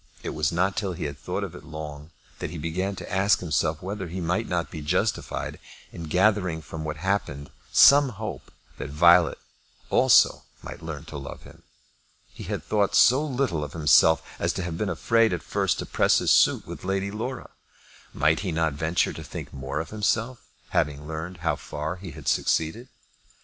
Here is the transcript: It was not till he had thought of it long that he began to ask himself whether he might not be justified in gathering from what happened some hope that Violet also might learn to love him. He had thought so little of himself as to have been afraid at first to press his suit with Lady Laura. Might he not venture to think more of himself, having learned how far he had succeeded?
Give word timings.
It 0.23 0.29
was 0.31 0.51
not 0.51 0.75
till 0.75 0.93
he 0.93 1.03
had 1.03 1.19
thought 1.19 1.43
of 1.43 1.53
it 1.53 1.63
long 1.63 2.09
that 2.39 2.49
he 2.49 2.57
began 2.57 2.95
to 2.95 3.13
ask 3.13 3.39
himself 3.39 3.83
whether 3.83 4.07
he 4.07 4.19
might 4.19 4.47
not 4.47 4.71
be 4.71 4.81
justified 4.81 5.59
in 5.91 6.05
gathering 6.05 6.63
from 6.63 6.83
what 6.83 6.97
happened 6.97 7.51
some 7.71 8.09
hope 8.09 8.51
that 8.79 8.89
Violet 8.89 9.37
also 9.91 10.41
might 10.63 10.81
learn 10.81 11.05
to 11.05 11.19
love 11.19 11.43
him. 11.43 11.61
He 12.33 12.45
had 12.45 12.63
thought 12.63 12.95
so 12.95 13.23
little 13.23 13.63
of 13.63 13.73
himself 13.73 14.23
as 14.39 14.53
to 14.53 14.63
have 14.63 14.75
been 14.75 14.89
afraid 14.89 15.33
at 15.33 15.43
first 15.43 15.77
to 15.77 15.85
press 15.85 16.17
his 16.17 16.31
suit 16.31 16.65
with 16.65 16.83
Lady 16.83 17.11
Laura. 17.11 17.51
Might 18.11 18.39
he 18.39 18.51
not 18.51 18.73
venture 18.73 19.13
to 19.13 19.23
think 19.23 19.53
more 19.53 19.79
of 19.79 19.91
himself, 19.91 20.39
having 20.69 21.05
learned 21.07 21.37
how 21.45 21.55
far 21.55 21.97
he 21.97 22.09
had 22.09 22.27
succeeded? 22.27 22.87